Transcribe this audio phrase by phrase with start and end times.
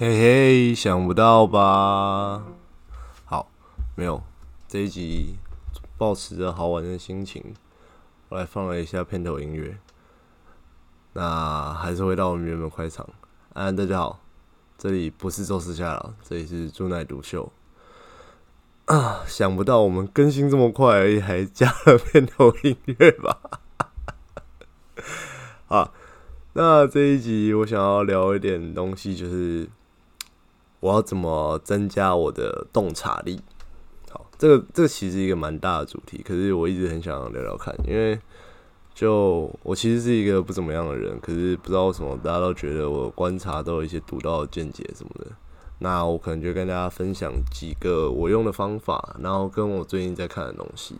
[0.00, 2.42] 嘿嘿，想不到吧？
[3.26, 3.50] 好，
[3.94, 4.22] 没有
[4.66, 5.36] 这一集，
[5.98, 7.52] 抱持着好玩的心情，
[8.30, 9.76] 我来放了一下片头音乐。
[11.12, 13.06] 那还是回到我们原本开场。
[13.52, 14.20] 安，大家好，
[14.78, 17.52] 这里不是周四下了，这里是朱奈独秀。
[18.86, 23.38] 啊，想不到我们更新这么快而已，还加了片头音乐吧？
[25.68, 25.92] 啊，
[26.54, 29.68] 那这一集我想要聊一点东西，就是。
[30.80, 33.40] 我要怎么增加我的洞察力？
[34.10, 38.18] 好，这个这个其实一个蛮大的主题，可是我一直很想聊聊看，因为
[38.92, 45.26] 就我其实是一个不怎么样的人，可是不知道为什么大家都觉得我观察都有一些独到的见解什么的。
[45.78, 50.96] 那我可能就跟大家分享几个我用的方法，然后跟我最近在看的东西。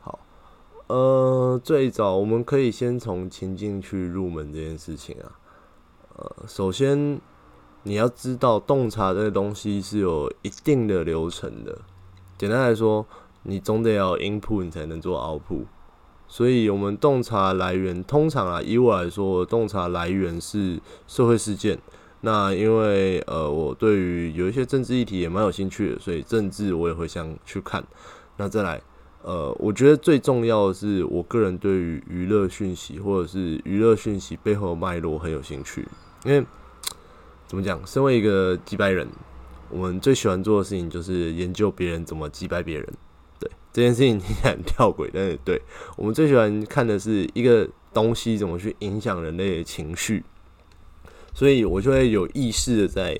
[0.00, 0.18] 好，
[0.86, 5.32] 呃，最早我们可以先从情境去入门这件事情啊。
[6.16, 7.20] 呃，首先。
[7.82, 11.78] 你要知道，洞察这个东西是有一定的流程的。
[12.36, 13.06] 简单来说，
[13.44, 15.64] 你总得要 input，你才能做 output。
[16.28, 21.78] 所以，我们洞察来源，通常啊，以我来说，洞察来源是社会事件。
[22.20, 27.82] 那因为呃，我对于有一些政治议题也蛮有兴趣的，所以政治我也会想去看。
[28.36, 28.82] 那再来，
[29.22, 35.88] 呃，我觉得最重要的是，我个人对于娱乐讯息或者是娱乐讯息背后脉络很有兴趣，
[36.24, 36.44] 因为。
[37.50, 37.84] 怎么讲？
[37.84, 39.08] 身为一个击败人，
[39.70, 42.86] 我们最喜欢做的事情就是研究别人怎么击败别人。
[43.40, 45.60] 对这件事情听起来很吊诡，但是对
[45.96, 50.22] 我们最喜欢看的是一个东西怎么去影响人类的情绪。
[51.34, 53.18] 所以我就会有意识的在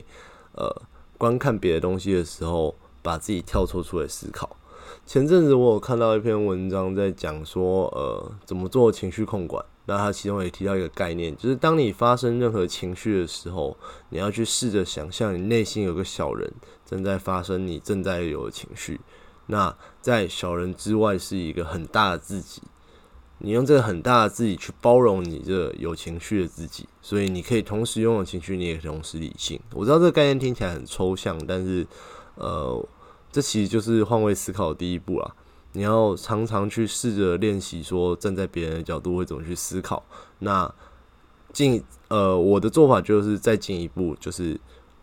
[0.53, 0.83] 呃
[1.19, 4.57] 观看别的东西的时候，把自己跳脱出来思考。
[5.05, 9.65] 前阵子我有看到一篇文章在讲说，呃，怎么做情绪控管。
[9.87, 13.77] 那他其中也提到一个概念，就是当你发生任何情绪的时候，
[14.11, 16.53] 你要去试着想象你内心有个小人
[16.87, 19.01] 正在发生你正在有的情绪。
[19.47, 22.63] 那在小人之外是一个很大的自己，
[23.39, 29.59] 你用这个很大的自己去包容你这有情绪的自己，所以你可以同时拥有情绪，你也同时理性。
[29.75, 31.85] 我知道这个概念听起来很抽象，但是
[32.37, 32.87] 呃，
[33.33, 35.35] 这其实就是换位思考的第一步啊。
[35.73, 40.03] 你要常常去试着练习，说站在别人的角度会怎么去思考。
[40.41, 40.73] 那
[41.53, 44.59] 进呃，我的做法就是再进一步，就是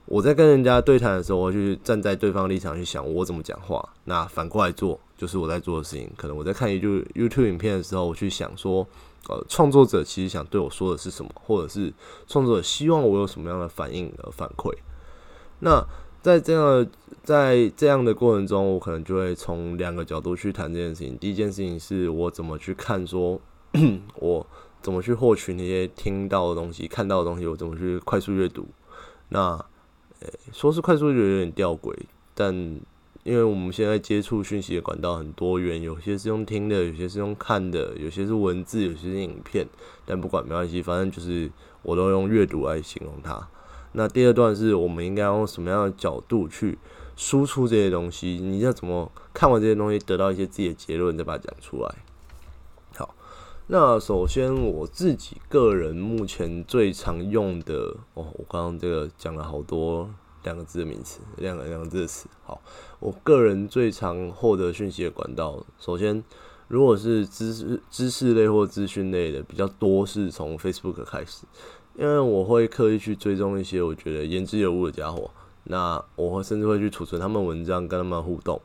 [0.05, 3.87] 我在跟人家对谈的时候，我去站在对方立场去想我怎么讲话。
[4.05, 6.09] 那反过来做，就是我在做的事情。
[6.17, 8.87] 可能我在看 YouTube YouTube 影片的时候，我去想说，
[9.29, 11.93] 呃，创作者其实想对我说的是什么，或者是
[12.27, 14.73] 创作者希望我有什么样的反应和反馈。
[15.59, 15.85] 那
[16.27, 16.89] 在这样的
[17.23, 21.17] 在这样的过程中，我可能就会从两个角度去谈这件事情。
[21.17, 23.39] 第一件事情是我怎么去看，说
[24.19, 24.45] 我
[24.81, 28.67] 怎么去获取那些听到的东西、看到的东西，我怎么去快速阅读。
[29.29, 29.51] 那
[30.19, 31.95] 呃，说是快速阅读有点吊诡，
[32.35, 32.53] 但
[33.23, 39.65] 因为我们现在接触讯息的管道很多元，有些是用听的，有些是用看的，有些是文字，有些是影片。
[40.05, 41.49] 但不管没关系，反正就是
[41.83, 43.47] 我都用阅读来形容它。
[43.97, 46.77] 那第二段是我们应该用什么样的角度去
[47.15, 48.39] 输出这些东西？
[48.39, 51.95] 你要怎么看完这些东西，得到一些自己的结论，再把它讲出来？
[52.95, 53.15] 好，
[53.65, 60.07] 那首先我自己个人目前最常用的哦，我刚刚这个讲了好多
[60.43, 62.29] 两个字的名词，两个两个字的词。
[62.45, 62.61] 好，
[62.99, 66.23] 我个人最常获得讯息的管道，首先
[66.67, 71.47] 如果是知识知识类或资讯类的，比较多是从 Facebook 开始。
[71.97, 75.29] 因为我会刻意去追踪一些我觉得言之有物的家伙，
[75.63, 78.61] 那我会甚至会去储存他们文章，跟他们互动。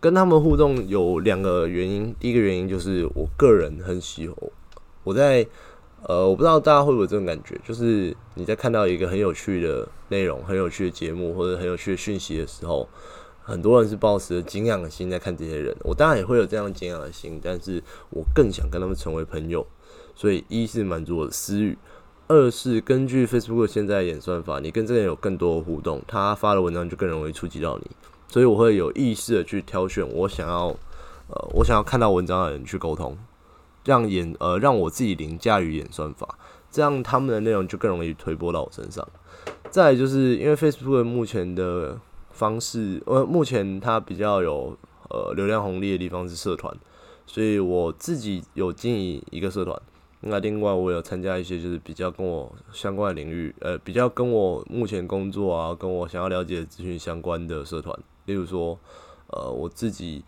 [0.00, 4.36] 跟他们互动有两个原因，第一个原因就是我个人很喜欢
[5.02, 5.46] 我在
[6.02, 12.86] 呃，我不知道大家会不会有这种感觉，就是你在看到一个很有趣的内容、很有趣的节目或者很有趣的讯息的时候，
[13.42, 15.74] 很多人是抱持着敬仰的心在看这些人。
[15.82, 19.66] 我当然也会有这样敬仰的心，但是我更想跟他们成为朋友，
[20.14, 21.78] 所以一是满足我的私欲。
[22.26, 27.90] 二是根据 Facebook 现在演算法，你跟这个人有更多的互动，他发的文章就更容易触及到你，
[28.28, 30.68] 所以我会有意识的去挑选我想要，
[31.28, 33.18] 呃，我想要看到文章的人去沟通，
[33.84, 36.38] 让演呃让我自己凌驾于演算法，
[36.70, 39.06] 这样他们的内容就更容易推播到我身上。
[39.70, 42.00] 再就是因为 Facebook 目前的
[42.30, 44.74] 方式，呃，目前它比较有
[45.10, 46.74] 呃流量红利的地方是社团，
[47.26, 49.78] 所以我自己有经营一个社团。
[50.26, 57.94] 那另外，我有参加一些就是比较跟我相关的领域，呃，比较跟我目前工作啊，跟我想要了解资讯相关的社团。
[58.24, 58.78] 例如说，
[59.26, 60.24] 呃，我自己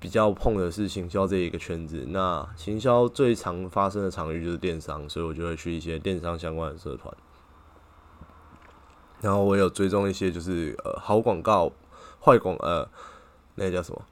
[0.00, 2.06] 比较碰的是行销这一个圈子。
[2.08, 7.14] 那行销最常发生的场域就是电商，所以我就会去一些电商相关的社团。
[9.20, 11.70] 然后我有追踪一些就是呃好广告、
[12.24, 12.88] 坏广呃
[13.56, 14.02] 那叫什么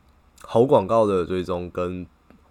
[0.43, 2.07] 好广告的追踪跟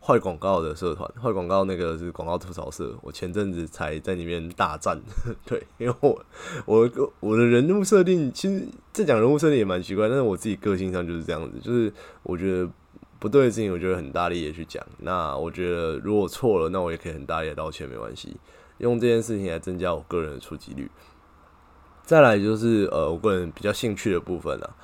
[0.09, 4.99] 坏广告的社团，坏广告那个是广告吐槽社，我前阵子才在里面大战，
[5.45, 6.19] 对，因为我
[6.65, 6.89] 我
[7.19, 12.67] 我的人物设定其实这讲人物设定也蛮奇怪，但是我自己个性上就是这样子，就是我觉得
[13.19, 18.35] 不对的事情，我觉得很大力的去讲，那我觉得如果错了，那我也可以很大力的道歉，没关系，
[18.79, 20.89] 用这件事情来增加我个人的触及率。
[22.03, 24.75] 再来就是呃，我个人比较兴趣的部分啊，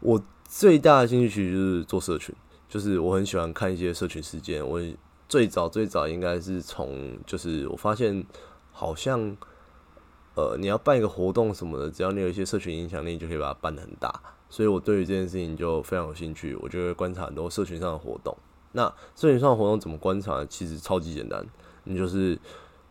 [0.00, 2.34] 我最大的兴趣就是做社群，
[2.72, 4.66] 就是我很喜欢看一些社群事件。
[4.66, 4.80] 我
[5.28, 8.24] 最早最早应该是从就是我发现
[8.70, 9.36] 好像
[10.34, 14.10] 呃，你要办一个活动什么的，只要你有一些社群影响力，就可以把它办得很大。
[14.48, 18.34] 所以我对于这件事情就非常有兴趣，我就会观察很多社群上的活动。
[18.72, 20.42] 那社群上的活动怎么观察？
[20.46, 21.46] 其实超级简单，
[21.84, 22.38] 你就是。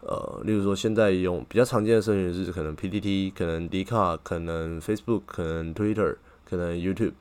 [0.04, 7.14] 呃，例如说，现在用比较常见的社群是可能 PTT，可能 d c a r 可能 Facebook，可能 Twitter，可能 YouTube。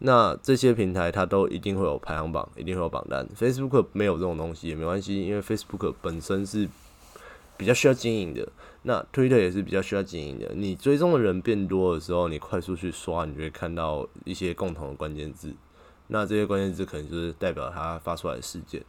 [0.00, 3.28] 那这些平台它都一定会有排行榜，一定会有榜单。
[3.36, 6.68] Facebook 没有这种东西也没关系，因为 Facebook 本身是
[7.56, 8.48] 比较需要经营的。
[8.82, 10.52] 那 Twitter 也是比较需要经营的。
[10.54, 15.52] 你追踪的人变多的时候，你快速去刷，你就会看到一些共同的关键字。
[16.06, 18.82] 那这些关键字可能就是代表它发出来的事件。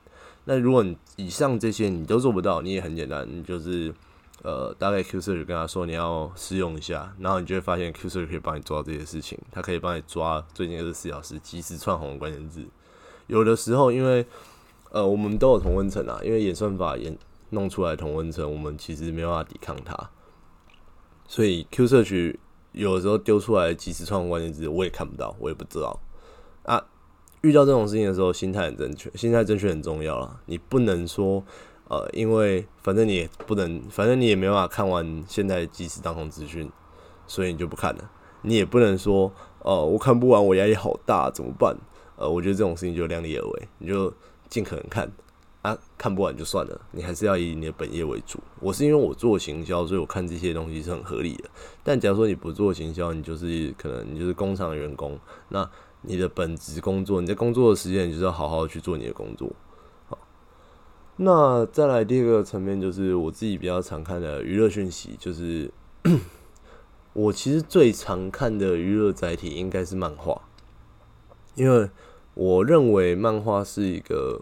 [0.45, 3.94] 那如果你以上这些你都做不到，你也很简单，你就是
[4.41, 12.65] 呃，大概 Q 社区跟他说你要试用一下，然后你就会发现 Q 社区可以帮你做到这些事情，它可以帮你抓最近二十四小时即时窜红的关键字。
[13.27, 14.25] 有的时候，因为
[14.91, 17.18] 呃，我们都有同温层啊，因为演算法演
[17.50, 20.09] 弄出来同温层，我们其实没办法抵抗它，
[21.27, 22.39] 所以 Q 社区
[22.71, 26.00] 有的时候丢出来即时窜红关键字，我也看不到，我也不知道
[26.63, 26.83] 啊。
[27.42, 30.42] 遇到这种事情的时候，心态很正确，心态正确很重要了。
[30.45, 31.42] 你不能说，
[31.89, 36.71] 呃，因为反正你也不能，反正你也没办法看完现在即时当红资讯，
[37.27, 38.09] 所以你就不看了。
[38.44, 39.31] 你也不能说，
[39.63, 41.75] 哦，我看不完，我压力好大，怎么办？
[42.15, 44.13] 呃，我觉得这种事情就量力而为，你就
[44.47, 45.12] 尽可能看
[45.62, 46.81] 啊，看不完就算了。
[46.91, 48.39] 你还是要以你的本业为主。
[48.62, 51.50] 我是因为我做行销，所以我看这些东西是很合理的。
[51.83, 55.19] 但假如说你不做行销，你就是可能你就是工厂的员工，
[55.50, 55.69] 那。
[56.01, 59.51] 你的本职工作，你在工作的时间，你就是要好好去做你的工作。
[61.21, 65.69] 那再来第二个层面，就是我自己比较常看的娱乐讯息，就是
[67.12, 70.42] 我其实最常看的娱乐载体应该是漫画，
[71.56, 71.89] 因为
[72.36, 74.42] 我认为漫画是一个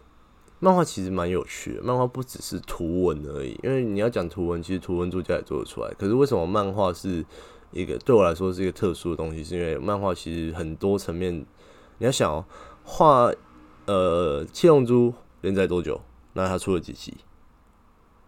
[0.59, 7.25] 漫画其实蛮有趣的，漫画不只是图文而已，因为你要讲图文，其实图文作家也做得出来，可是为什么漫画是？
[7.73, 11.45] 一个对我来说是一个特殊的东西，是因为漫画其实很多层面，
[11.97, 12.43] 你要想
[12.85, 13.29] 画
[13.85, 15.09] 呃《七龙珠》
[15.41, 15.99] 连载多久？
[16.37, 17.17] 那他出了几集？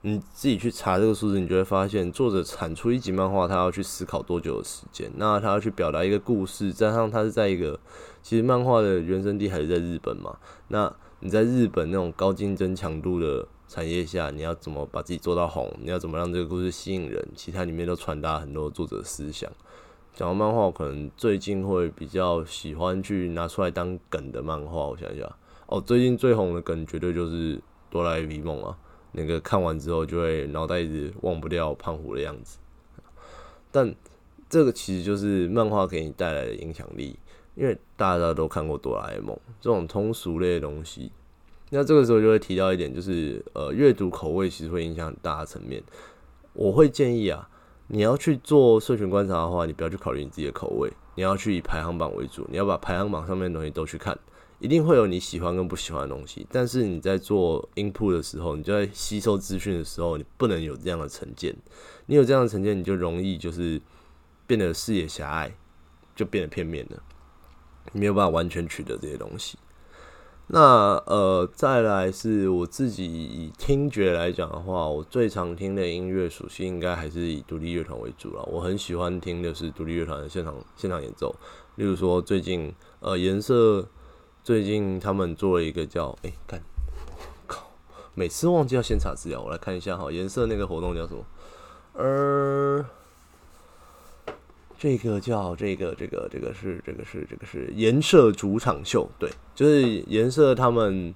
[0.01, 5.11] 你自己去查这个数字，你就会发现作者产出一集漫画，他要去思考多久的时间？
[5.15, 7.79] 那他要去表达一个故事，加上他是在一个
[8.23, 10.37] 其实漫画的原生地还是在日本嘛？
[10.69, 13.47] 那你在日本那种高竞争强度的。
[13.71, 15.71] 产业下，你要怎么把自己做到红？
[15.79, 17.23] 你要怎么让这个故事吸引人？
[17.35, 19.47] 其他里面都传达很多作者思想。
[20.15, 24.87] 讲到漫画，我可能最近会比较喜欢去拿出来当梗的漫画。
[24.87, 25.35] 我想一下，
[25.67, 28.77] 哦，最近最红的梗绝对就是哆啦 A 梦啊！
[29.11, 32.59] 那个看完之后就会脑袋一直忘不掉胖虎的样子。
[33.71, 33.93] 但
[34.49, 37.17] 这个其实就是漫画给你带来的影响力，
[37.55, 41.11] 因为大家都看过哆啦 A 梦这种通俗类的东西。
[41.71, 45.83] 那这个时候就会提到一点，就是呃，阅读口味其实会影响很大的层面。
[46.53, 47.47] 我会建议啊，
[47.87, 54.17] 你要去做社群观察的话，你不要去考虑你自己的口味，你要去以排行榜为主，你要把排行榜上面的东西都去看，
[54.59, 56.45] 一定会有你喜欢跟不喜欢的东西。
[56.51, 61.55] 但是你在做 input 的时候，你就在吸收资讯的时候，你不能有这样的成见。
[62.05, 63.81] 你有这样的成见，你就容易就是
[64.45, 65.55] 变得视野狭隘，
[66.15, 67.01] 就变得片面了，
[67.93, 69.57] 没有办法完全取得这些东西。
[70.51, 78.43] 那呃，再来是我自己以听觉来讲的话，我最常听的音乐属性应该还是以独立乐团为主了。
[78.51, 81.35] 我很喜欢听的是独立乐团的现场现场演奏，
[81.75, 83.87] 例如说最近呃颜色
[84.43, 86.61] 最近他们做了一个叫哎看
[87.47, 87.69] 靠，
[88.13, 91.25] 每次忘记要先查资料，我来看一下哈，颜色那个活动叫什么？
[91.93, 92.85] 呃。
[94.81, 101.13] 这个叫这个这个这个是这个是这个是颜色主场秀，对，就是颜色他们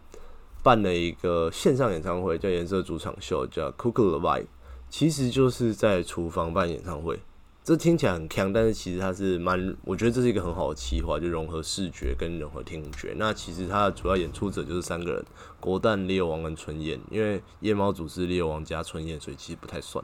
[0.61, 4.47] 办了一个线上演唱会，叫颜色主场秀，叫 Cook the Vibe，
[4.89, 7.17] 其实就是在厨房办演唱会。
[7.63, 13.13] 这听起来很强，但是其实它是蛮，我觉得这是一个很好的企划，就融合视觉跟融合听觉。
[13.17, 15.25] 那其实它的主要演出者就是三个人：
[15.61, 16.99] 国蛋、猎王跟春燕。
[17.09, 20.03] 因为夜猫组是猎王加春燕，所以其实不太算。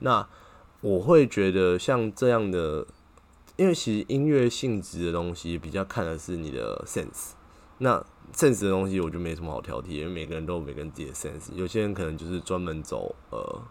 [0.00, 0.28] 那
[0.80, 2.84] 我会觉得像这样的
[3.56, 7.32] 因为其实音乐性质的东西比较看的是你的 sense，
[7.78, 13.62] 那 sense 的东西我就没什么好挑剔，因为每个人都有每个人自己的 sense，有些人可能就是专门走呃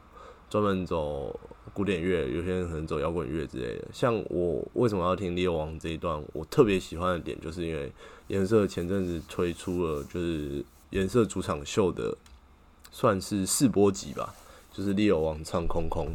[0.49, 1.37] 专门走
[1.73, 3.87] 古典乐，有些人可能走摇滚乐之类的。
[3.93, 7.91] 像我为什么要听《猎王》这一段，我特别喜欢的点，就是因为
[8.27, 12.15] 颜色前阵子推出了就是颜色主场秀的，
[12.91, 14.33] 算是试播集吧，
[14.71, 16.07] 就是猎王唱《空空》，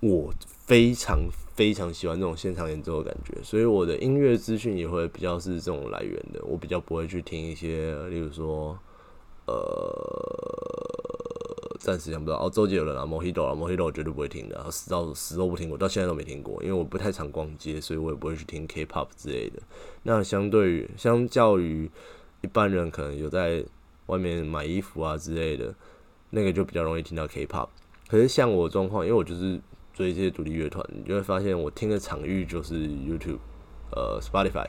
[0.00, 0.32] 我
[0.66, 1.28] 非常。
[1.56, 6.42] 非常喜欢这种现场演奏的感觉，所以我的音乐资讯也会比较是这种来源的。
[6.46, 8.78] 我比较不会去听一些，例如说，
[9.46, 9.54] 呃，
[11.80, 19.60] 暂时想不到哦，周杰伦啊，Mojito 啊，Mojito 我绝对不会听的，死到死都不听过，到现在都没听过，因为我不太常逛街，所以我也不会去听 K-pop 之类的。
[20.02, 21.90] 那相对于相较于
[22.42, 23.64] 一般人可能有在
[24.06, 25.74] 外面买衣服啊之类的，
[26.30, 27.68] 那个就比较容易听到 K-pop。
[28.08, 29.60] 可是像我状况，因为我就是。
[29.92, 33.40] 追这些独立乐团，你就会发现我听的场域就是 YouTube、
[33.90, 34.66] 呃 Spotify、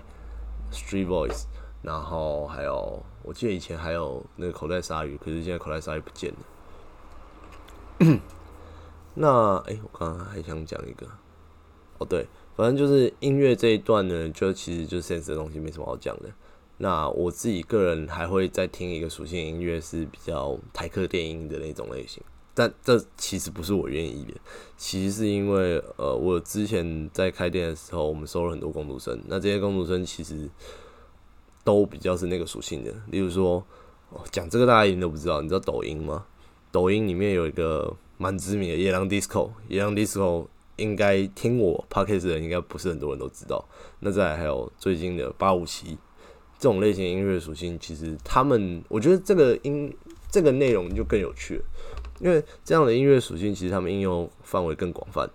[0.74, 1.46] Street Voice，
[1.82, 6.38] 然后还有我记得以前还有那个口袋鲨鱼，可是现在口袋鲨鱼不见了。
[9.15, 11.05] 那哎，我刚刚还想讲一个，
[11.98, 16.29] 哦对，反正就是音乐这一段呢，就其实就 sense 的东西没什么好讲的。
[16.77, 22.24] 那我自己个人还会再听一个属性音乐，是比较台客电音的那种类型。
[22.53, 24.34] 但这其实不是我愿意的，
[24.77, 30.50] 其实是因为呃，我之前在开店的时候，我们收了很多工读生，那这些工读生其实
[31.63, 32.91] 都比较是那个属性的。
[33.10, 33.63] 例如说，
[34.31, 36.25] 讲这个大家一定都不知道，你知道抖音吗？
[36.72, 40.48] 抖音里面有一个蛮知名的野狼 disco，野狼 disco
[40.78, 43.63] 应该听我 podcast 的人应该不是很多人都知道。
[44.00, 45.98] 那再还有最近的八五七
[46.58, 49.94] 这种类型音乐属性，其实他们我觉得这个音
[50.30, 51.62] 这个内容就更有趣。
[52.20, 55.28] 因为这样的音乐属性，其实他们应用范围更广泛。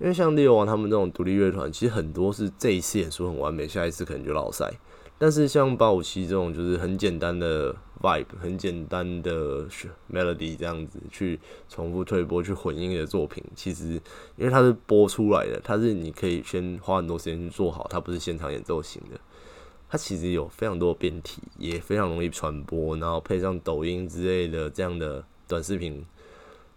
[0.00, 4.68] 因为像利王他们这种独立乐团，其实很多是这一次演出很完美，下一次可能就老塞。
[5.18, 9.66] 但是像八五七这种，就是很简单的 vibe，很简单的
[10.12, 13.92] melody 这样子去重复推播去混音的作品，其实
[14.36, 19.18] 因为它是播出来的，它是你可以先花很多时间去做好，它不是现场演奏型的。
[19.88, 26.04] 它其实有非常多变体，也非常容易传播，然后配上抖音之类的这样的短视频。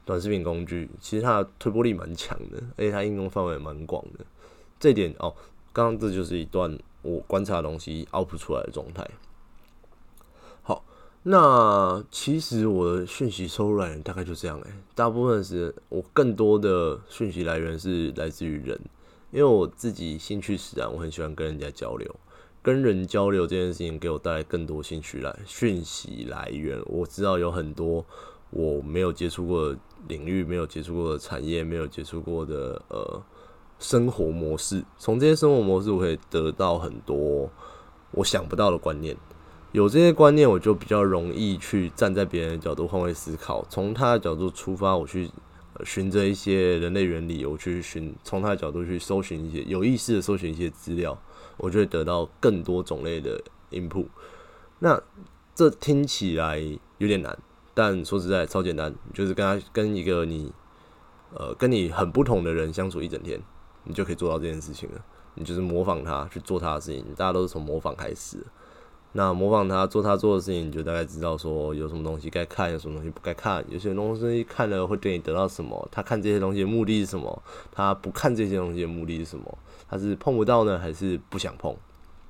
[0.05, 4.25] 短视频工具其实它的推播力蛮强的，而且它应用范围蛮广的。
[4.79, 5.35] 这点哦，
[5.73, 9.09] 刚刚这就是一段我观察的东西 out 出来的状态。
[10.61, 10.83] 好，
[11.23, 18.79] 那其实我的讯息收入来源大概就这样诶，大部分是我更多的讯息来源是来自于人，
[19.31, 22.15] 因为我自己兴趣使然，我很喜欢跟人家交流，
[22.61, 26.81] 跟人交流这件事情给我带来更多兴趣来讯息来源。
[26.85, 28.05] 我知道有很多
[28.49, 29.75] 我没有接触过。
[30.07, 33.21] 领域没有接触过的产业，没有接触过的呃
[33.79, 37.49] 生活模式，从这些生活模式，我可以得到很多
[38.11, 39.15] 我想不到的观念。
[39.71, 45.29] 有这些观念，我就比较容易去站在别人的角度换位思考，从他的角度出发，我去
[45.83, 51.19] 寻着一些人类原理，我去寻从他的角度去搜寻一些有意识的搜寻一些资料，
[51.57, 53.39] 我就会得到更多种类的
[53.71, 54.07] input。
[54.79, 54.99] 那
[55.53, 56.59] 这听起来
[56.97, 57.37] 有点难。
[57.73, 60.51] 但说实在，超简单，就是跟他跟一个你，
[61.35, 63.39] 呃，跟你很不同的人相处一整天，
[63.87, 65.01] 你就可以做到这件事情了。
[65.33, 68.37] 你就是模仿他去做他的事情，大家都是从模仿开始。
[69.13, 73.63] 那模仿他做他做的事情，你就大概知道说有什么东西该看，有什么东西不该看。
[73.69, 75.87] 有些东西看了会对你得到什么？
[75.91, 77.43] 他看这些东西的目的是什么？
[77.71, 79.57] 他不看这些东西的目的是什么？
[79.87, 81.75] 他是碰不到呢，还是不想碰？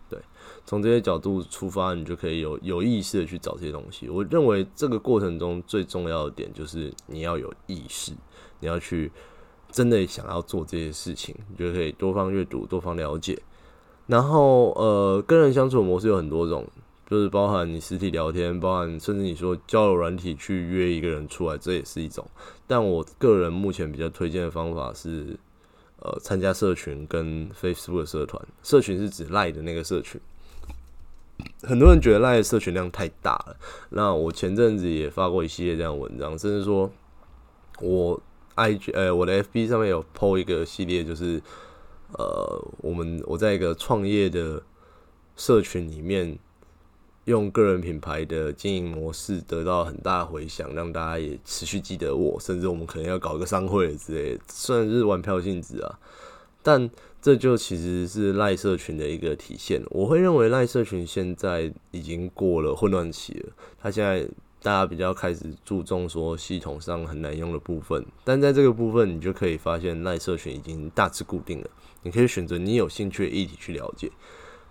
[0.09, 0.17] 对
[0.65, 4.07] 从这些角度出发，你就可以有有意识的去找这些东西。
[4.07, 8.13] 我认为这个过程中最重要的点就是你要有意识，
[8.59, 9.11] 你要去
[9.71, 13.38] 真的想要做这些事情，你就可以多方阅读、多方了解。
[14.07, 16.65] 然后，呃，跟人相处的模式有很多种，
[17.09, 22.25] 就是包含你实体聊天，包含甚至你说交友软体去约一个人出来，这也是一种。
[22.65, 25.38] 但我个人目前比较推荐的方法是，
[26.00, 28.41] 呃，参加社群跟 Facebook 的社团。
[28.63, 30.19] 社群是指赖的那个社群。
[31.62, 33.55] 很多人觉得赖的社群量太大了。
[33.89, 36.89] 那我前阵子也发过一系列这样文章，甚至说
[37.79, 38.19] 我
[38.57, 41.41] IG 呃我的 FB 上面有 PO 一个系列，就是
[42.13, 44.61] 呃我们我在一个创业的
[45.35, 46.37] 社群里面，
[47.25, 55.99] 用个人品牌的经营模式得到很大回响，让大家也持续记得我，甚至我们可能要搞一个商会之类，虽然是玩票性质啊，
[56.61, 56.89] 但。
[57.19, 59.83] 这就其实是赖社群的一个体现。
[59.89, 63.49] 我会认为赖社群现在已经过了混乱期了。
[63.81, 64.25] 它现在
[64.67, 71.69] 大家比较开始注重说系统上很难用的部分，但在这个部分，你就可以发现赖社群已经大致固定了。
[72.03, 74.12] 你可以选择你有兴趣的议题去了解，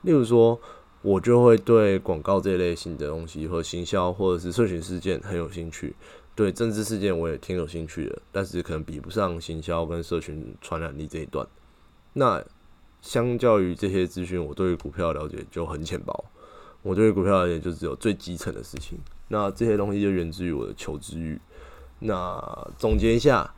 [0.03, 0.61] 例如说，
[1.01, 5.97] 我就会对广告这一类型的东西，或行销，或者是社群事件很有兴趣。
[6.35, 11.49] 对政治事件我也挺有兴趣的，但是可能比不上行销跟社群传染力这一段。
[12.13, 12.45] 那
[13.01, 16.27] 相较于这些资讯，我对于股票了解就很浅薄。
[16.87, 18.97] 我对于股票而言就只有最基层的事情。
[19.27, 21.41] 那这些东西就源自于我的求知欲。
[21.99, 23.53] 那总结一下，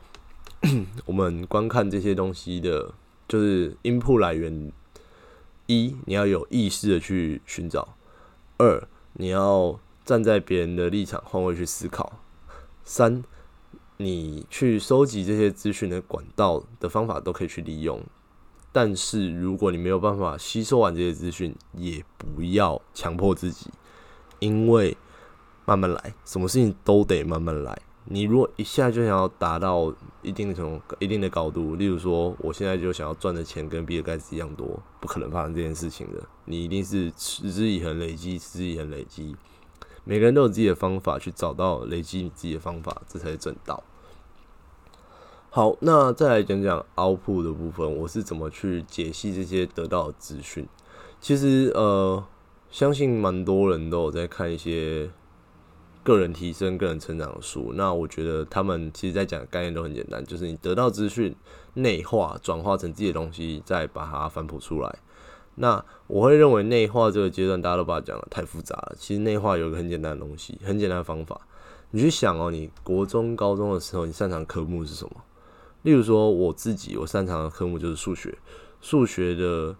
[1.05, 2.91] 我们观看这些东西的，
[3.27, 4.71] 就是音铺来源：
[5.67, 7.95] 一，你要有意识的去寻找；
[8.57, 12.19] 二，你要站在别人的立场换位去思考。
[12.83, 13.23] 三，
[13.97, 18.01] 你去收集这些资讯的管道的方法都可以去利用，
[18.71, 23.71] 但是如果你没有办法吸收完这些资讯，也不要强迫自己，
[24.39, 24.95] 因为
[25.65, 27.81] 慢慢来，什么事情都得慢慢来。
[28.11, 36.23] 你如果一下就想要达到一定的种一定的高度，例如说，我现在就想要赚的钱跟比尔盖茨一样多，不可能发生这件事情的。
[36.45, 39.35] 你一定是持之以恒累积，持之以恒累积。
[40.05, 43.83] 每个人都有自己的方法去找到累积你自己的方法，这才是正道。
[45.51, 50.67] 好，那再来讲讲 output 的部分，我是怎么去解析这些得到资讯。
[51.19, 52.23] 其实，呃，
[52.69, 55.09] 相信蛮多人都有在看一些
[56.03, 57.71] 个人提升、个人成长的书。
[57.73, 61.35] 那我觉得他们其实在讲的概念都很简单，就是你得到资讯，
[61.73, 64.99] 内化、转化成自己的东西，再把它反哺出来。
[65.55, 68.95] 那我会认为内化这个阶段，大家都把它讲的太复杂了。
[68.99, 71.41] 其实内化有一个很简单的东西，很简单的方法。
[71.89, 75.11] 你去想哦，你国中、高中的时候，你擅长科目是什么？
[75.83, 78.37] 例如说，我自己我擅长的科目就是数学。
[78.81, 79.75] 数学的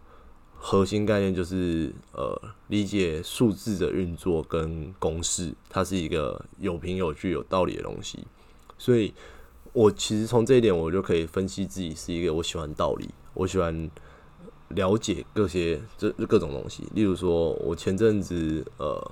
[0.55, 8.25] 核心概念就是呃，理解数字的运作跟公式，它是一个有凭有据、有道理的东西。
[8.77, 9.13] 所以，
[9.73, 13.89] 我其实从这一点，我就可以分析自己是一个我喜欢道理，我喜欢。
[14.75, 19.11] 了解各些这各种东西，例如说，我前阵子呃，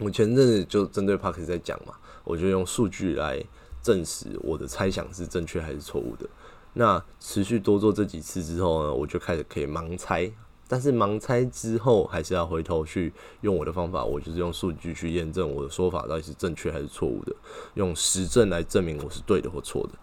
[0.00, 3.40] 我前阵子就针对 Park 在讲嘛，我就用数据来
[3.82, 6.28] 证实我的猜想是正确还是错误的。
[6.74, 10.30] 那持续多做这几次之后呢，我就开始可以盲猜，
[10.68, 17.34] 但是盲猜之后还是要回头去用我的方法，我就是用数据去验证我的说法到底是正确还是错误的，
[17.74, 19.98] 用实证来证明我是对的或错的。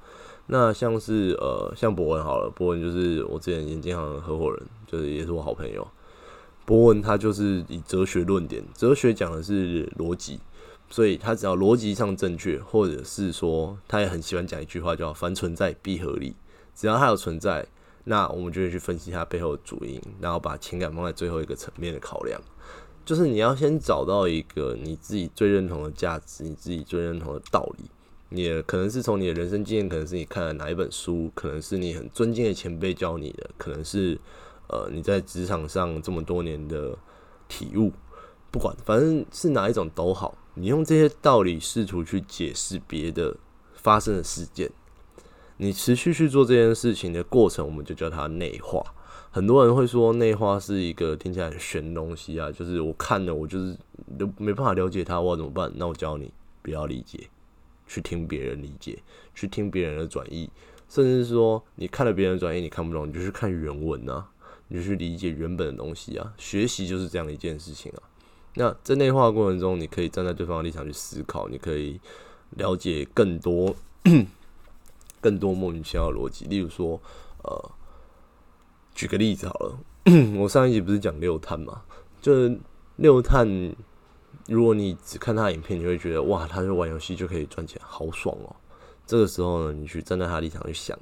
[0.47, 5.88] 那像是呃，像博文好了，博文就是我之前眼镜行的合伙人，就是也是我好朋友。
[6.65, 10.39] 博文他就是以哲学论点，哲学讲的是逻辑，
[10.89, 16.36] 所以他只要逻辑上正确，或者是说他也很喜欢讲一句话叫“凡存在必合理”，
[16.76, 17.65] 只要它有存在，
[18.04, 22.39] 那我们就会去分析它背后的主因，然后把情感放在最后一个层面的考量，
[23.04, 27.86] 就是你要先找到一个你自己最认同的价值，你自己最认同的道理。
[28.32, 34.19] 也可能是从你的人生经验，可能是你看了哪一本书，可能是你很尊敬的前辈教你的，可能是
[34.67, 36.98] 呃你在职场上这么多年的
[37.48, 37.91] 体悟。
[38.52, 43.37] 不管，反正是哪一种都好，你用这些道理试图去解释别的
[43.73, 44.71] 发生的事件，
[45.57, 48.83] 你持续去做这件事情的过程，我们就叫它内化。
[49.31, 53.77] 很多人会说内化是一个听起来很玄的东西啊，就是我看了我就是
[54.17, 55.71] 都没办法了解它，我怎么办？
[55.75, 57.29] 那我教你，不要理解。
[57.87, 58.97] 去听别人理解，
[59.35, 60.49] 去听别人的转译，
[60.89, 64.27] 甚至说你看了别人的转译你看不懂，你就去看原文啊，
[64.69, 66.33] 你就去理解原本的东西啊。
[66.35, 68.01] 学习就是这样一件事情啊。
[68.55, 71.99] 那在内化过程中，你可以站在对方的立场去思考，你可以
[72.51, 73.75] 了解更多
[75.21, 76.45] 更多莫名其妙的逻辑。
[76.45, 76.99] 例如说，
[77.43, 77.71] 呃，
[78.93, 79.77] 举个例子好了，
[80.39, 81.81] 我上一集不是讲六碳嘛，
[82.21, 82.59] 就是
[82.97, 83.75] 六碳。
[84.47, 88.55] 如果你只看他影片，你会觉得哇，他就玩游戏就可以赚钱，好爽哦。
[89.07, 90.97] 这个时候呢，你去站在他立场去想，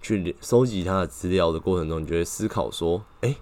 [0.00, 3.36] 去收集他的资料的过程中，你就会思考说：诶，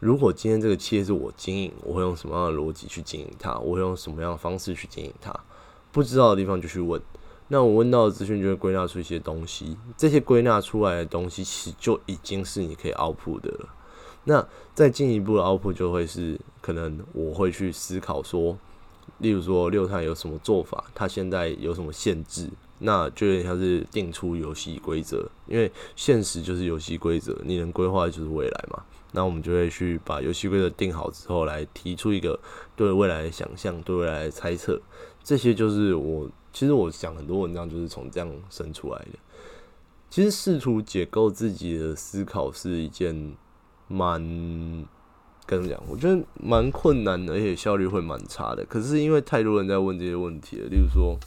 [0.00, 3.58] 如果今天这个企业是我经营，我会用什么样的逻辑去经营它？
[3.58, 5.30] 我会用什么样的方式去经营它？
[5.92, 7.00] 不知道的地方就去问。
[7.48, 13.68] 那我问到的资讯就会归纳出一些东西，这些归纳出来的东西其实就已经是你可以 output 的了。
[14.24, 18.56] 那再进一步的 output 就会是，可能我会去思考说。
[19.18, 20.84] 例如说六碳有什么做法？
[20.94, 22.48] 它现在有什么限制？
[22.78, 28.82] 那就有点像是定出游戏规则，因为现实就是游戏规则，你能规划就是未来嘛。
[29.12, 32.38] 那我们就会去把游戏规则定好之后，来提出一个
[32.76, 34.80] 对未来的想象，对未来的猜测。
[35.22, 39.18] 这些就是我其实我讲很多文章就是从这样生出来的。
[40.08, 43.34] 其实试图解构自己的思考是一件
[43.88, 44.86] 蛮。
[45.46, 48.64] 跟你讲，我觉得蛮困难的，而且效率会蛮差的。
[48.66, 51.18] 可是因为太多人在问这些问题了，例如说，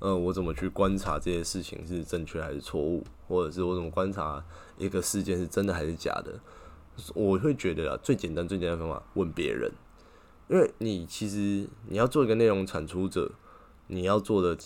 [0.00, 4.44] 呃，我怎么去观察这些事情是正确还是错误，或者是我怎么观察
[4.76, 6.40] 一个事件是真的还是假的？
[7.14, 9.70] 我会觉得啊，最简单、最简单的方法问别人，
[10.48, 13.30] 因为你其实你要做一个内容产出者，
[13.86, 14.58] 你要做的。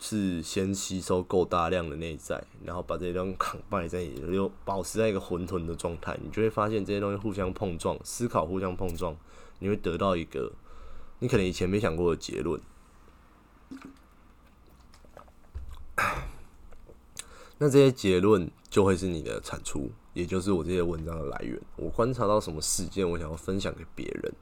[0.00, 9.16] 是先吸收够大量的内在，然后把这些东西扛摆在，又保持在一个混沌的状态，你就会发现这些东西互相碰撞，思考互相碰撞，
[9.58, 10.52] 你会得到一个
[11.18, 12.60] 你可能以前没想过的结论。
[17.58, 21.60] 那这些结论就会是你的产出，也就是我这些文章的来源。
[21.76, 24.32] 我观察到什么事件，我想要分享给别人。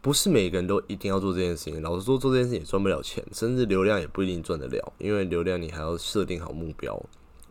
[0.00, 1.82] 不是每个人都一定要做这件事情。
[1.82, 4.92] 老实说，做这件事情也赚不了钱，甚至流量也不一定赚得了。
[4.98, 7.02] 因为流量你还要设定好目标。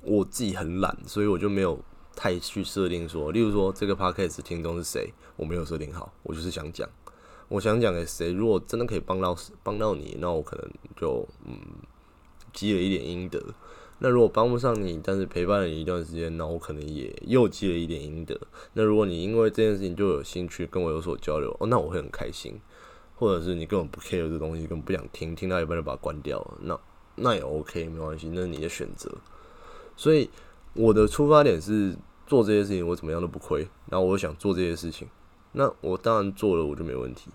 [0.02, 1.78] 我自己很懒，所以我就没有
[2.16, 6.14] 太去设定说，例如说这个 podcast 听众是谁，我没有设定好。
[6.24, 6.88] 我就是想讲，
[7.50, 8.32] 我想讲给谁。
[8.32, 11.60] 如果真的可以帮到帮到你，那我可能就嗯
[12.58, 13.40] 积了一点阴德。
[14.00, 18.36] 那如果帮不上你，但是陪伴了你一段时间，那我可能也又积了一点阴德。
[18.74, 22.60] 那如果你因为这件事情就有兴趣跟我有所交流，哦，那我会很开心。
[23.20, 26.80] 或者是你根本不 care 这东西，根本不想听，听到一半就把它关掉了，那
[27.16, 29.12] 那也 OK，没关系，那是你的选择。
[29.96, 30.30] 所以
[30.74, 31.96] 我的出发点是
[32.28, 33.68] 做这些事情，我怎么样都不亏。
[33.90, 35.08] 然后我想做这些事情，
[35.54, 37.32] 那我当然做了，我就没问题。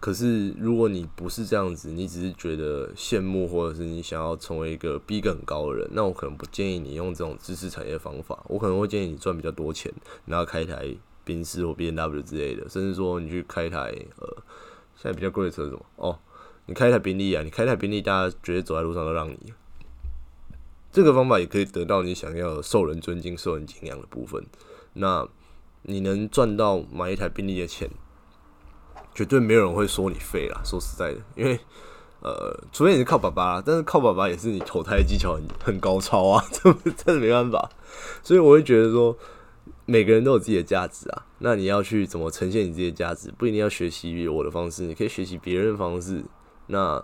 [0.00, 8.42] 可是，如果你不是这样子，你只是觉得羡慕，或者是你想要成为一个逼格很高的人，那我可能不建议你用这种知识产业方法。
[8.48, 9.92] 我可能会建议你赚比较多钱，
[10.24, 10.88] 然后开一台
[11.22, 14.36] 宾士或 B N W 之类的，甚至说你去开一台呃，
[14.96, 16.18] 现在比较贵的车什么哦，
[16.64, 19.52] 你开一台宾利啊，你开一台宾利，大家绝对走在路上都让你。
[20.90, 24.42] 这个方法也可以得到你想要受人尊敬、受人敬仰的部分。
[24.94, 25.28] 那
[25.82, 27.90] 你能赚到买一台宾利的钱？
[29.14, 30.60] 绝对没有人会说你废了。
[30.64, 31.58] 说实在的，因为
[32.22, 37.70] 呃，除非你是靠爸爸，但是靠爸爸也是你投胎技巧很很高超啊， 这真的没办法。
[38.22, 39.16] 所以我会觉得说，
[39.86, 41.26] 每个人都有自己的价值啊。
[41.38, 46.22] 那你要去怎么呈现你自己的价值，不一定要学习我的方式，你可以学习别人的方式。
[46.66, 47.02] 那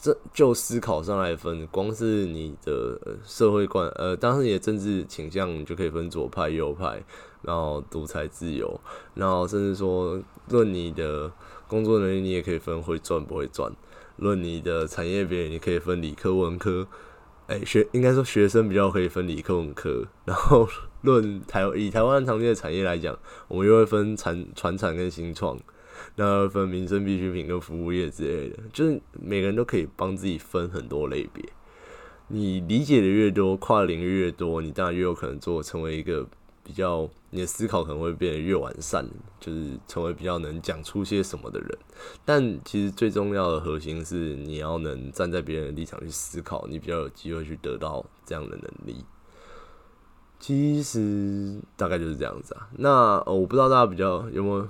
[0.00, 7.02] 这就思考上来分，光是你的社会观，呃，当时你的政治倾向，你就可以分左派、右派。
[7.42, 8.80] 然后独裁自由，
[9.14, 11.30] 然后甚至说论你的
[11.66, 13.70] 工作能力，你也可以分会赚不会赚；
[14.16, 16.86] 论你的产业别，你可以分理科文科。
[17.46, 20.04] 哎，学应该说学生比较可以分理科文科。
[20.24, 20.68] 然后
[21.02, 25.56] 论台以台湾常见的产业来讲，我们又会分产传产跟新创，
[26.16, 28.56] 那分民生必需品跟服务业之类的。
[28.72, 31.44] 就是每个人都可以帮自己分很多类别。
[32.26, 36.26] 你理解的越多，跨领域越多，你当然越有可能做成为一个。
[36.68, 39.02] 比较你的思考可能会变得越完善，
[39.40, 41.78] 就是成为比较能讲出些什么的人。
[42.26, 49.02] 但其实最重要的核心是你要能站在别人的立场去思考，你比较有机会去得到这样的能力。
[50.38, 52.68] 其实大概就是这样子啊。
[52.76, 54.68] 那我不知道大家比较有没有，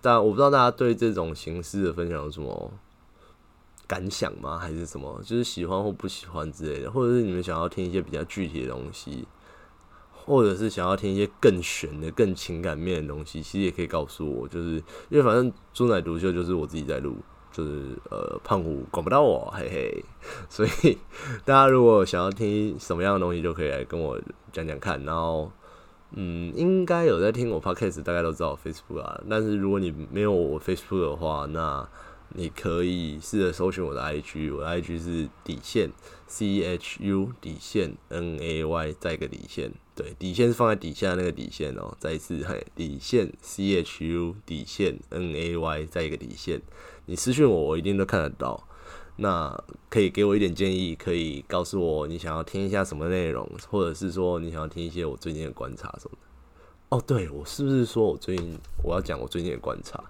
[0.00, 2.72] 但我不知道大家对这种形式的分享有什么
[3.88, 4.56] 感想吗？
[4.56, 5.20] 还是什么？
[5.24, 9.26] 就是喜欢或不喜欢之类的，或者是你们想要听一些比较具体的东西？
[10.24, 14.76] 或者是想要听一些更玄的、更情感面的东西，其实也可以告诉我，就是
[15.08, 17.16] 因为反正猪奶独秀就是我自己在录，
[17.52, 20.04] 就是呃胖虎管不到我，嘿嘿。
[20.48, 20.98] 所以
[21.44, 24.18] 大家如果想要听什么样的东西，就可以来跟我
[24.52, 25.02] 讲讲看。
[25.04, 25.52] 然后，
[26.12, 29.20] 嗯，应该有在听我 podcast，大概都知道 Facebook 啊。
[29.28, 31.86] 但是如果你没有我 Facebook 的话，那
[32.30, 35.90] 你可以试着搜寻我的 IG，我的 IG 是底线
[36.26, 39.72] C H U 底线 N A Y 再一个底线。
[39.96, 41.96] 对，底线是放在底下那个底线哦。
[42.00, 46.60] 再一次，嘿，底线 C H U 底线 N A Y 再一个底线。
[47.06, 48.66] 你私信我，我一定都看得到。
[49.16, 49.56] 那
[49.88, 56.18] 可以给我一点建议，可以告诉我你想要听一下什么内容，或者是说你想要听一些我最近的观察什么。
[56.88, 60.02] 哦，对，我是不是说我最近我要讲我最近的观察？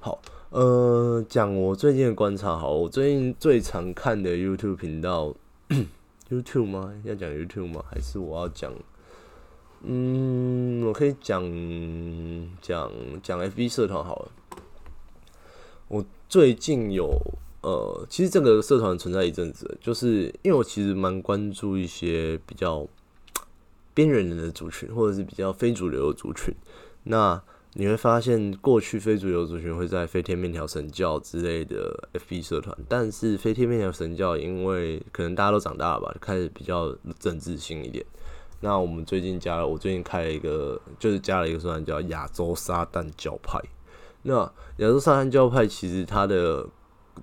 [0.00, 0.18] 好，
[0.48, 2.56] 呃，讲我最近的观察。
[2.56, 5.34] 好，我最近最常看的 YouTube 频道，
[6.30, 6.94] YouTube 吗？
[7.04, 7.84] 要讲 YouTube 吗？
[7.90, 8.72] 还是我要讲？
[9.88, 11.40] 嗯，我可以讲
[12.60, 12.90] 讲
[13.22, 14.32] 讲 FB 社团好了。
[15.86, 17.08] 我最近有
[17.62, 22.84] 呃，其实这个社团存在一阵子，就是因为我其实蛮关注一些比较
[23.94, 26.52] 边缘人的族群，或者是比较非主流的族群。
[27.04, 27.40] 那
[27.74, 38.04] 你会发现，过去非主流族群会在飞天面条神教之类的 FB 社团，但是飞天面条神教因为可能大家都长大了吧，开始比较政治性一点。
[38.60, 43.60] 那我们最近加了，我最近开了一个，就是加了一个社团叫亚洲撒旦教派。
[44.22, 44.40] 那
[44.78, 46.66] 亚洲撒旦教派其实它的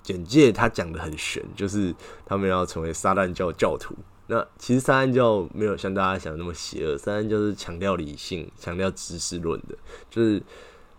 [0.02, 1.94] 简介它讲的很玄，就是
[2.26, 3.96] 他们要成为撒旦教教徒。
[4.28, 9.76] 那其实撒旦教没有像大家想的那么邪恶，撒旦教是强调理性、强调知识论的，
[10.10, 10.42] 就是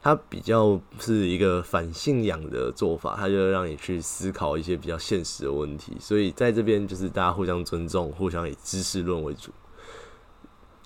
[0.02, 5.96] 它比较是一个反信仰的做法，它就让你去思考一些比较现实的问题。
[5.98, 9.50] 所以在这边就是大家互相尊重，互相以知识论为主。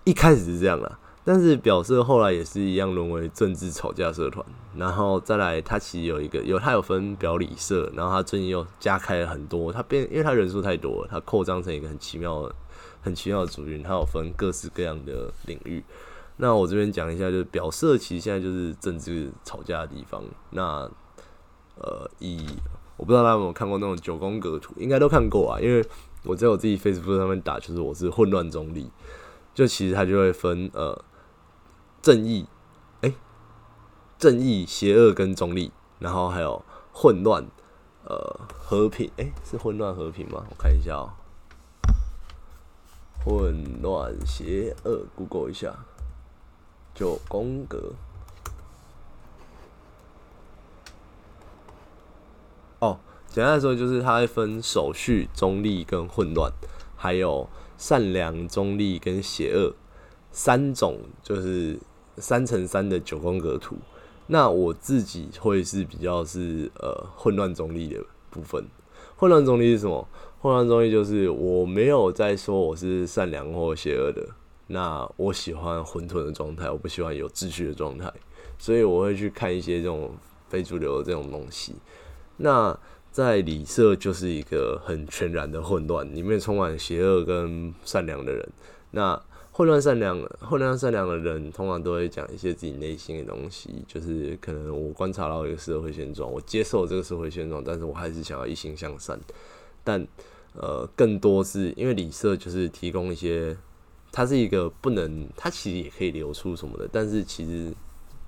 [0.08, 4.42] 一开始是这样啦，但是表色后来也是一样沦为政治吵架社团，
[4.74, 12.54] 然后再来，他其实有一个有他有分表里社，然后他最近又加开了很多，他变因为他人数太多了，他扩张成一个很奇妙的、
[13.02, 15.84] 很奇妙的族群，他有分各式各样的领域。
[16.38, 20.24] 那我这边讲一下，就是表色其实现在就是政治吵架的地方。
[20.52, 20.90] 那
[21.74, 22.46] 呃，以
[22.96, 25.84] 我不知道大家有没有看过那种九宫格图，应该都看过啊，因为
[26.24, 28.90] 我在我自己 Facebook 上面打，就是我是混乱中立。
[29.58, 31.04] 就其实它就会分呃
[32.00, 32.46] 正义，
[33.00, 33.12] 哎，
[34.16, 37.44] 正义、邪恶跟中立，然后还有混乱，
[38.04, 40.46] 呃，和平，哎，是混乱和平吗？
[40.48, 41.10] 我看一下哦，
[43.24, 45.74] 混乱邪恶，Google 一下，
[46.94, 47.94] 九宫格。
[52.78, 56.52] 哦，简单来说就是它会分手续、中立跟混乱，
[56.96, 57.50] 还有。
[57.78, 59.74] 善良、中立跟邪恶
[60.30, 61.78] 三种，就是
[62.18, 63.76] 三乘三的九宫格图。
[64.26, 68.62] 那我自己会是比较是呃混乱中立的部分。
[69.16, 70.06] 混乱中立是什么？
[70.40, 74.28] 混乱中立就是我没有在说我是善良或邪恶的。
[74.66, 78.12] 那我喜欢混沌的状态，我不喜欢有秩序的状态，
[78.58, 80.12] 所以我会去看一些这种
[80.48, 81.74] 非主流的这种东西。
[82.36, 82.78] 那
[83.18, 88.48] 在里社就是一个很全然的混乱，里面充满邪恶跟善良的人。
[88.92, 99.18] 那混乱善良、混乱善良的人，通常都会讲一些自己内心的东西，就是可能我观察到一个社会现状，我接受这个社会现状，但是我还是想要一心向善。
[99.82, 100.06] 但
[100.54, 103.56] 呃，更多是因为里社就是提供一些，
[104.12, 107.74] 它是一个不能，它其实也可以流出什么的，但是其实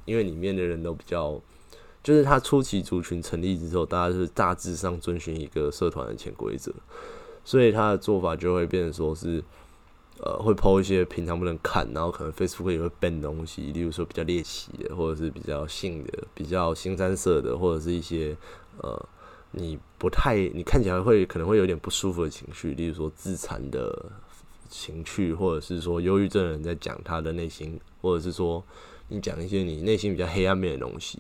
[0.05, 1.41] 因为里面的人都比较。
[2.03, 6.73] 就是他初期族群成立之后，大家是大致上遵循一个社团的潜规则，
[7.45, 9.45] 所以他的做法就会变成说是，
[10.19, 18.35] 呃，会抛一些平常不能看，然后可能 Facebook 也会 ban 东西，例如说比较猎奇的，或者是比较性的、比较新三色的，或者是一些
[18.79, 19.09] 呃，
[19.51, 24.11] 你不太你看起来会可能会有点不舒服的情绪，例如说自残的
[24.71, 28.65] 情绪，或者是说忧郁症的人在讲他的内心，或者是说
[29.09, 31.19] 你讲一些你内心比较黑暗面的东西。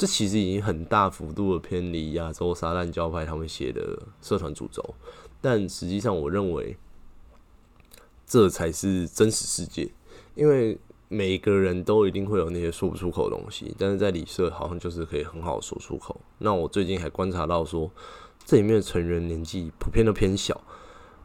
[0.00, 4.94] 这其实已经很大幅度的偏离亚洲撒旦教派他们写的社团主轴，
[5.42, 6.74] 但实际上我认为
[8.24, 9.90] 这才是真实世界，
[10.34, 16.18] 因为每个人都一定会有那些说不出口的东西，但是在里社好像就是可以很好说出口。
[16.38, 17.90] 那我最近还观察到说，
[18.46, 20.58] 这里面的成员年纪普遍都偏小，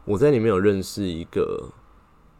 [0.04, 1.70] 我在里面有认识一个，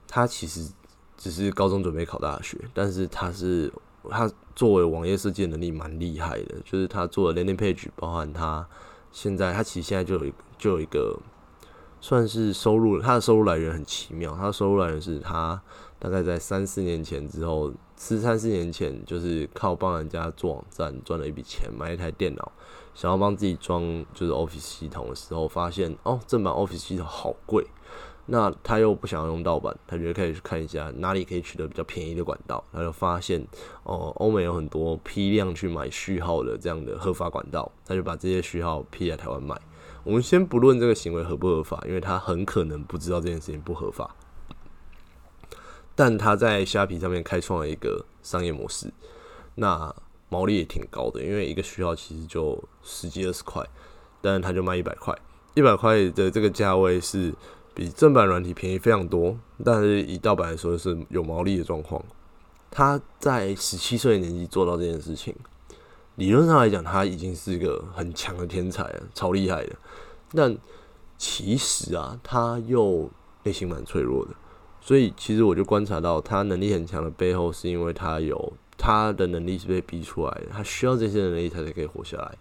[0.07, 0.71] 他其实
[1.17, 3.73] 只是高中准备考大学，但是他是。
[4.11, 8.67] 他作为网页设计能力蛮厉害的，就是他做的 landing page，包含他
[9.13, 11.19] 现在，他其实现在就有一就有一个
[12.01, 15.61] 算是收入，他的收入来源很奇妙，他的收入来源是他
[15.99, 22.53] 大概在三四年前之后，是三四年前就是靠帮人家做网站赚了一笔钱，买一台电脑，
[22.95, 23.83] 想要帮自己装
[24.15, 27.67] 就是 Office 系统的时候，发现哦正版 Office 系统好贵。
[28.29, 32.63] 那他又不想要用盗版，他觉得可以去看一下哪里可以取得比较便宜的管道。
[32.73, 33.47] 他就发现
[33.85, 39.57] 哦，欧美有很多批量去买序号的这样的合法管道，他就把这些序号批在台湾卖。
[40.03, 44.13] 我们先不论这个行为合不合法，因为他很可能不知道这件事情不合法。
[45.95, 48.93] 但他在虾皮上面开创了一个商业模式，
[49.55, 49.95] 那
[50.29, 53.65] 毛利也挺高的，因为一个序号其实就十几二十块，
[54.21, 55.17] 但是他就卖一百块，
[55.55, 57.33] 一百块的这个价位是。
[57.77, 62.03] 比正版软体便宜非常多，但是以盗版来说是有毛利的状况。
[62.71, 65.35] 他在十七岁年纪做到这件事情，
[66.15, 69.77] 理论上来讲，他已经是一个很强的天才了，超厉害的。
[70.33, 70.57] 但
[71.19, 73.11] 其实啊，他又
[73.43, 74.31] 内心蛮脆弱的。
[74.81, 82.39] 所以其实我就观察到，他能力很强的背后，是因为他有他的能力是被逼出来的，他需要这些能力，他才可以活下来，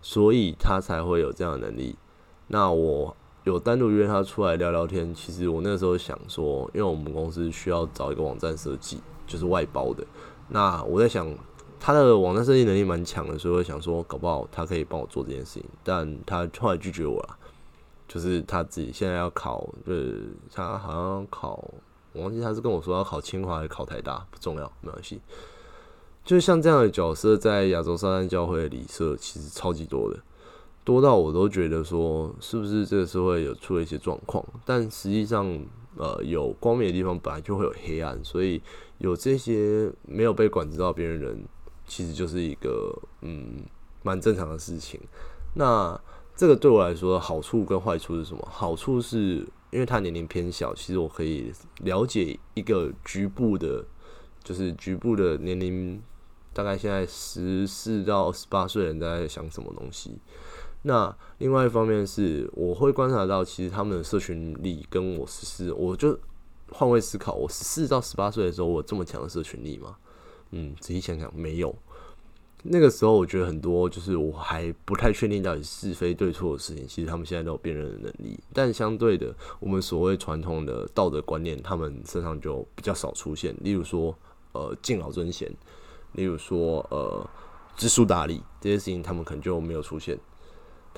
[0.00, 1.96] 所以他才会有这样的能力。
[2.46, 3.16] 那我。
[3.48, 5.14] 有单独约他出来聊聊天。
[5.14, 10.04] 其实我那时候想说，因为我们公司需要找一个网站设计，就是外包的。
[10.48, 11.26] 那我在想，
[11.80, 15.64] 他的网站设计能力蛮强的，所以我想说，搞不好他可以帮我做这件事情。
[15.82, 17.38] 但他后来拒绝我了，
[18.06, 21.72] 就是他自己现在要考，就是他好像考，
[22.12, 25.20] 我忘记他是跟我说要考清华还是考台大，不重要，没关系。
[26.22, 30.18] 就是像这样的角色，在亚洲撒旦教会里社其实超级多的，
[30.88, 34.42] 多到我都觉得说，是不是这个社会有出了一些状况？
[34.64, 35.46] 但实际上，
[35.98, 38.62] 呃，有光明的地方本来就会有黑暗，所以
[38.96, 41.44] 有这些没有被管制到别人人，
[41.86, 43.62] 其实就是一个嗯
[44.02, 44.98] 蛮正常的事情。
[45.56, 46.00] 那
[46.34, 48.48] 这个对我来说，好处跟坏处是什么？
[48.50, 53.84] 好处是因为他年龄偏小，其实我可以了解一个局部的，
[54.42, 56.00] 就是局部的年龄。
[56.54, 60.18] 大概现在十四到十八岁人在想什么东西？
[60.82, 66.18] 那另外一方面是，我会观察到，其实他们的社群力跟我十四，我就
[66.70, 69.96] 换位思考，我十四到十八岁的时候，我这么强的社群力吗？
[70.52, 71.74] 嗯，仔细想想，没有。
[72.62, 78.38] 那个时候，我觉得很多就是我还不太确定到底是非对错的事情，其实他们现在都有辨认的能力。
[78.52, 83.54] 但相对的，我们所谓传统的道德观念，他们身上就比较少出现。
[83.60, 84.16] 例如说，
[84.52, 85.50] 呃，敬老尊贤。
[86.12, 87.24] 例如说，呃，
[87.76, 90.18] 知书达理这些事情，他们可能就没有出现。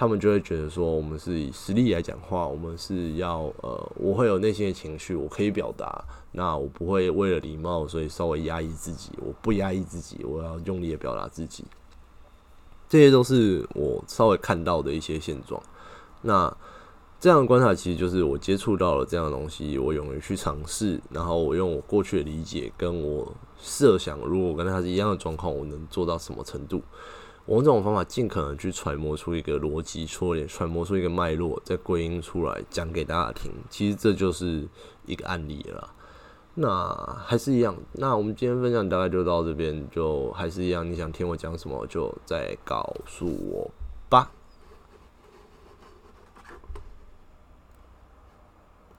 [0.00, 6.02] 他们就会觉得说，我们是以实力来讲话，我们是要，呃，我会有内心的情绪，我可以表达。
[6.32, 9.10] 那我不会为了礼貌，所以稍微压抑自己。
[9.18, 11.66] 我不压抑自己，我要用力的表达自己。
[12.88, 15.62] 这些都是我稍微看到的一些现状。
[16.22, 16.50] 那
[17.20, 23.30] 这样的观察，其实就是我接触到了这样的东西，我勇于去尝试，然后我用我过去的理解跟我。
[23.62, 26.80] 设想，如果跟他是一样的状况，我能做到什么程度？
[27.46, 33.50] 我用这种方法尽可能去揣摩出一个逻辑错点，揣摩出一个脉络，再归因出来讲给大家听。
[33.68, 34.68] 其实这就是
[35.06, 35.90] 一个案例了。
[36.54, 40.88] 那还是一样，那我们今天分享大概就到这边，就还是一样。
[40.88, 43.70] 你想听我讲什么，就再告诉我
[44.08, 44.30] 吧。